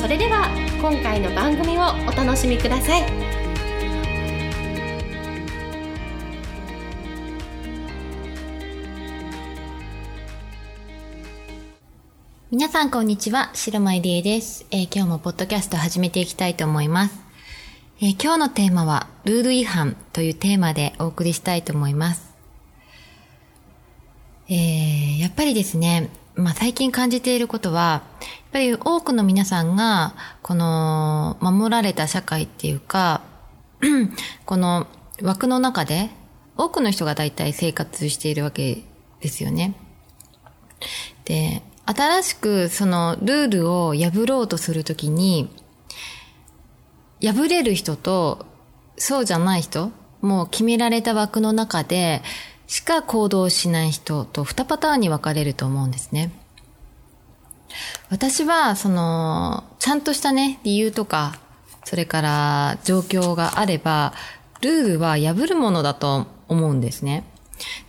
[0.00, 0.48] それでは
[0.80, 3.02] 今回の番組をお楽しみください
[12.50, 17.20] 皆さんこんにちは、白間入江です、えー、今日もポッドキャスト始めていきたいと思います。
[18.00, 22.34] えー、今日のテーマは、ルール違反というテーマでお送りしたいと思います。
[24.48, 26.08] えー、やっぱりですね、
[26.40, 33.22] まあ、最近感じていることは、やっぱり多くの皆さんが、この、守られた社会っていうか、
[34.46, 34.86] この
[35.22, 36.10] 枠の中で、
[36.56, 38.82] 多くの人が大体生活しているわけ
[39.20, 39.74] ですよね。
[41.24, 45.50] で、新しくそのルールを破ろうとするときに、
[47.22, 48.46] 破れる人と
[48.96, 52.22] そうじゃない人、もう決められた枠の中で、
[52.70, 56.30] しか行動しない人と2パターンに分かれると思うんですね。
[58.10, 61.40] 私は、その、ちゃんとしたね、理由とか、
[61.84, 64.14] それから状況があれば、
[64.60, 67.24] ルールは破るものだと思うんですね。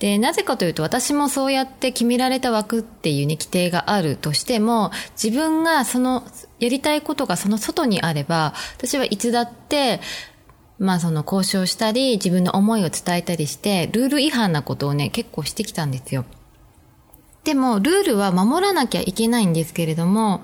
[0.00, 6.24] で、なぜかというと私もそうやって決められた枠っていうね、規定があるとしても、自分がその、
[6.58, 10.00] やりたいことがその外にあれば、私はいつだって、
[10.78, 16.24] まあその交渉したり、自分の思いを伝えたりして、ルール違反なことをね、結構してきたんですよ。
[17.44, 20.42] でも、ルールは守らなきゃいけないんですけれども、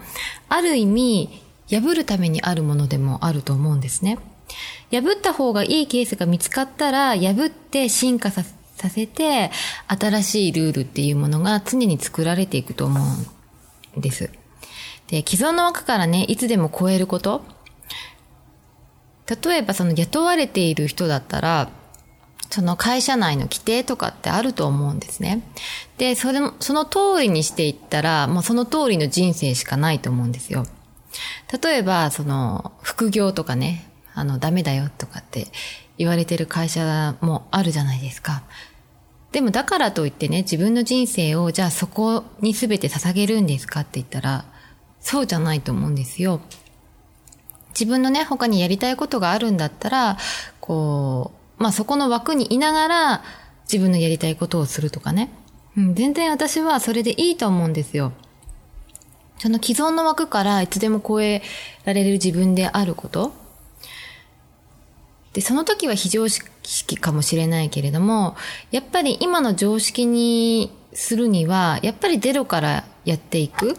[0.48, 4.18] ある意味、破るためにあるものでもあると思うんですね。
[4.92, 8.45] 破った方がいいケースが見つかったら、破って進化さ
[8.77, 9.51] せて、
[9.89, 13.01] 新しいルールっていうものが常に作られていくと思
[13.97, 14.30] うんです。
[15.08, 17.42] で、既存の枠からね、いつでも超えること、
[19.42, 21.70] 例えばその雇われている人だったら、
[22.51, 25.42] その会社内の規定とかってあると思うんですね。
[25.98, 30.67] で、それも、その通りにしていったら、もうその通りの人生しかないと思うんですよ。
[31.63, 35.47] 例えば、その、副業とかね、あの、ダメだよとかって
[35.97, 38.42] 言われてる会社もあるじゃないですか。
[39.30, 44.45] でもだからといってね、自分の人生をじゃあそこに全て捧げるんですかって言ったら、
[45.01, 46.41] そうじゃないと思うんですよ。
[47.70, 50.19] 自分のね、他にやりたいことがあるんだったら、
[50.61, 53.23] こう、まあそこの枠にいながら
[53.70, 55.31] 自分のやりたいことをするとかね。
[55.77, 58.13] うん、全然私はそれでいいと思うんですよ。
[59.39, 61.42] その既存の枠からいつでも超え
[61.85, 63.33] られる自分であること。
[65.33, 68.36] で、その時は非常識かもしれないけれども、
[68.70, 73.79] やっぱり今の常識にするには、やっぱりゼロからやっていく。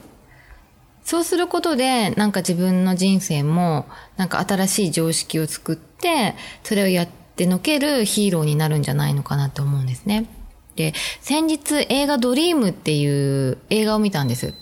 [1.12, 3.86] そうすることで、なんか自分の人生も、
[4.16, 10.28] なんか新しい常識を作って、それをやってのけるヒーローになるんじゃないのかなと思うんですね。
[10.78, 13.06] で、先日映画ドリームってい
[13.50, 14.54] う映画を見たんです。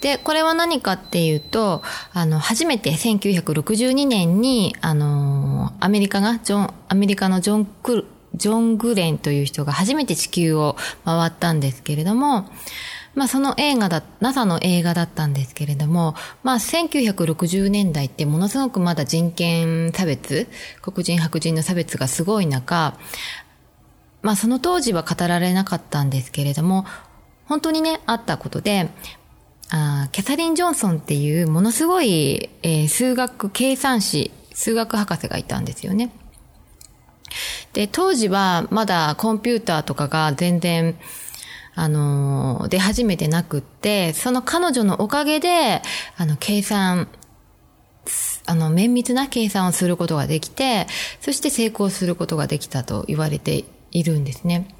[0.00, 12.48] で、これは何かっていうと、あの、初めて1962年に、あの、アメリカが、ジョン、アメリカのジョン・クルジョン・グレンという人が初めて地球を回ったんですけれども、
[13.14, 20.48] まあその映画だ、NASA の映画だったんですけれども、まあ1960年代ってものすごくまだ人権差別、
[20.80, 22.96] 黒人白人の差別がすごい中、
[24.22, 26.86] まあその当時は語られなかったんですけれども、
[27.46, 28.88] 本当にね、あったことで、
[29.70, 36.12] あキャサリン・ジョンソンっていうものすごい、えー、数学計算士、数学博士がいたんですよね。
[37.72, 40.96] で、当時はまだコンピューターとかが全然、
[41.74, 45.82] あの、出始めてなくって、その彼女のおかげで、
[46.16, 47.08] あの、計算、
[48.46, 50.86] あの、綿密な計算をすることができて、
[51.20, 54.74] そして成功することができたと言われているんですね。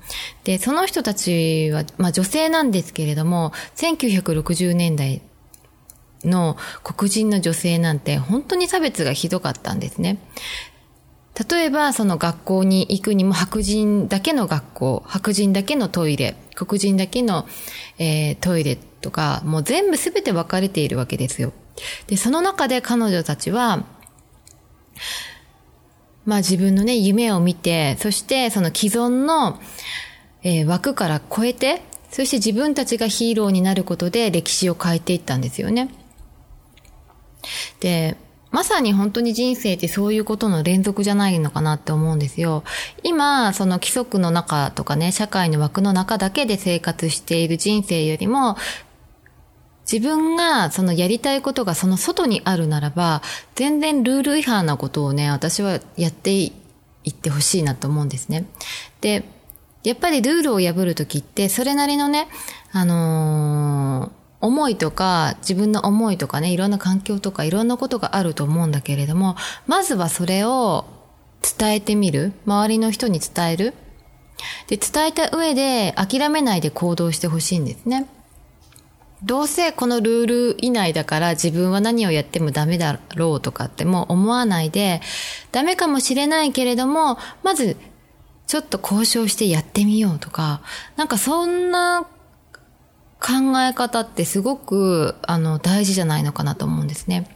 [0.45, 5.23] で、その人たちは、まあ女性なんですけれども、1960年代
[6.25, 10.19] の黒人の女性なんて本当に差別がひどかったんですね。
[11.51, 17.47] 例えば、その学校に行くにも白人だけの学校、白人だけのトイレ、黒人だけの、
[17.99, 21.53] えー、トイレとか、もう全部すべて分かれているわけですよ。
[22.07, 23.85] で、その中で彼女たちは、
[26.27, 29.59] まあ自分のね、夢を見て、そしてその既存の、
[30.43, 35.89] えー、枠から超えて、そして自分たちがヒーローになることで歴史を変えていったんですよね。
[37.81, 38.17] で、
[38.53, 42.63] まさに本当に人生ってそういうことの連続じゃないのかなって思うんですよ。
[43.03, 48.57] 今、その規則の中とかね、社会の枠の中だけで生活している人生よりも、
[49.91, 53.23] 自分がそのやりたいことがその外にあるならば、
[53.55, 56.53] 全然ルール違反なことをね、私はやってい
[57.09, 58.45] ってほしいなと思うんですね。
[59.01, 59.25] で、
[59.83, 62.29] やっぱりルールを破るときって、それなりのね、
[62.71, 63.62] あのー
[64.43, 69.37] 思いとか、自分の思いとかね、いろんな環境とかいろんなことがあると思うんだけれども、
[69.67, 70.85] まずはそれを
[71.59, 72.33] 伝えてみる。
[72.45, 73.75] 周りの人に伝える。
[74.67, 78.09] で、伝えた上で諦めないで行動してほしいんですね。
[79.23, 85.01] どうせこのルール以内だから自分は何をやってもダメだろうとかってもう思わないで、
[85.53, 87.77] ダメかもしれないけれども、まず
[88.49, 90.63] ちょっと交渉してやってみようとか、
[90.97, 92.09] なんかそんな
[93.23, 97.31] 考え方ってすごく、あの、大事じゃないのかなと思うんですね。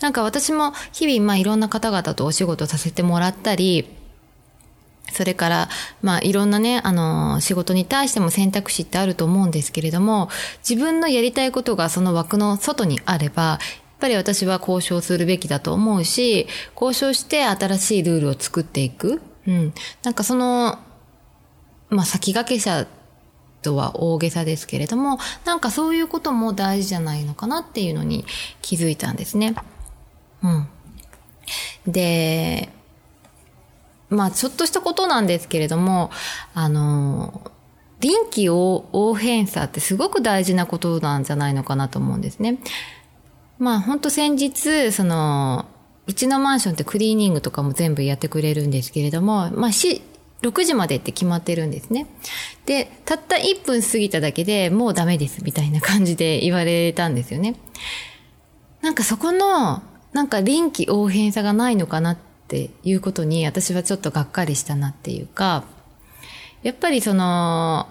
[0.00, 3.96] なんか私も日々、まあいろんな方々とお仕事させてもらったり、
[5.10, 5.68] それから、
[6.00, 10.30] まあ、いろんなね、あの、仕事に対しても選択肢ってあると思うんですけれども、
[10.66, 13.58] 自分のやりたいことがその枠の外にあれば、やっ
[14.00, 16.46] ぱり私は交渉するべきだと思うし、
[16.80, 19.20] 交渉して新しいルールを作っていく。
[19.46, 19.74] うん。
[20.02, 20.78] なんかその、
[21.90, 22.86] まあ、先駆け者
[23.62, 28.24] とは大げさですけれども、なんかそういうことも大事じゃないのかなっていうのに
[28.60, 29.54] 気づいたんですね。
[30.42, 30.68] うん。
[31.86, 32.68] で、
[34.10, 36.10] まあちょっとしたことなんですけれども、
[36.54, 37.50] あの、
[38.00, 42.58] 臨機応変さってすごく大事なことなんじゃないのかなと思うんですね。
[43.58, 45.66] まあ本当先日、その、
[46.06, 50.02] うちのマンションってクリーニングとかも全部やってくれるんですけれども、まあし、
[50.42, 52.06] 6時までって決まってるんですね。
[52.66, 57.56] で、たった1分過ぎただけでもうダメですみたいな感じで言われたんですよね。
[58.82, 62.18] なんかそこの、なんか臨機応変さがないのかなっ
[62.48, 65.64] ていうことに私はちょっとがっかりしたなっていうか、
[66.62, 67.88] やっぱりその、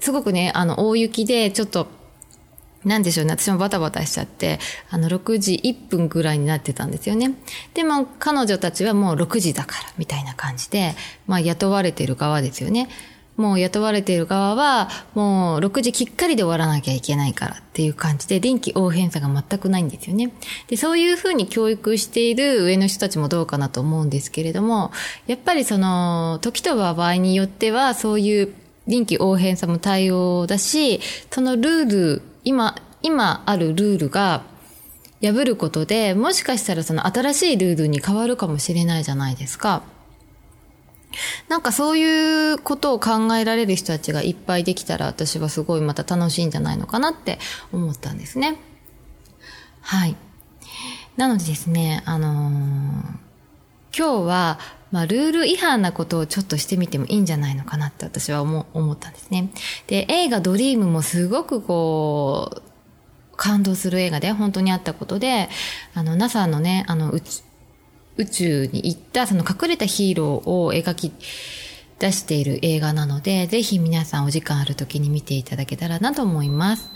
[0.00, 1.86] すごくね、あの、大雪でちょっと
[2.84, 3.32] なんでしょうね。
[3.32, 4.58] 私もバタバタしちゃって、
[4.90, 7.32] あの、6時1分ぐらいになってたんですよね。
[7.72, 10.94] でも、彼女たちはもう6時だから、みたいな感じで、
[11.26, 12.88] まあ、雇われてる側ですよね。
[13.36, 20.30] もう雇われている側は、もう6時きっかりで終わらなきゃいけないからっていう感じで、臨機応変さが全くないんですよね。
[20.68, 24.92] で、そういうふうに教育している上の人たちもどうかなと思うんですけれども、
[25.26, 28.54] やっぱりその、時と場合によっては、そういう
[28.86, 31.00] 臨機応変さも対応だし、
[31.30, 34.42] そのルール今、今あるルールが
[35.22, 39.82] 破ることで、もしかしたらその新しいルールに変わるかもしれないじゃないですか。
[41.48, 47.38] なんかそういうことを考えられる人たちがいっぱいできたら私はすごいまた楽しいんじゃないのかなって
[47.72, 48.58] 思ったんですね。
[49.80, 50.16] はい。
[51.16, 52.52] なのでですね、あのー、
[53.96, 54.58] 今日は
[54.94, 59.50] まあ、ルール違反なことをちょっとしてみてもいいんじゃないのかなって私は思思ったんですね。
[59.88, 62.62] で、映画ドリームもすごくこう、
[63.36, 65.48] 感動する映画で本当にあったことで、
[65.94, 67.22] あの、NASA のね、あの、宇
[68.18, 71.10] 宇宙に行ったその隠れたヒーローを描き
[71.98, 76.88] 出している映画なので、ぜひ皆さんお時間ある時に見ていただけたらなと思います。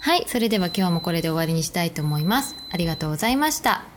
[0.00, 2.56] はい、それでは今日もこれで終わりにしたいと思います。
[2.72, 3.93] ありがとうございました。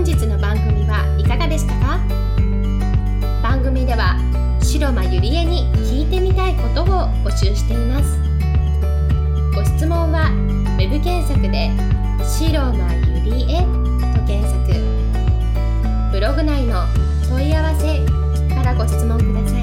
[0.00, 2.00] 本日の番組はいかがでしたか？
[3.42, 4.16] 番組では
[4.62, 6.86] 白間ゆりえに聞いてみたいことを
[7.22, 8.18] 募集しています。
[9.54, 10.30] ご質問は
[10.78, 11.68] web 検索で
[12.24, 13.60] 「白間ゆりえ」
[14.16, 14.72] と検索。
[16.12, 16.86] ブログ内の
[17.28, 18.00] 問い合わせ
[18.54, 19.62] からご質問ください。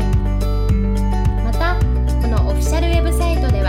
[1.43, 1.77] また
[2.21, 3.66] このオフィシャルウェブサイトでは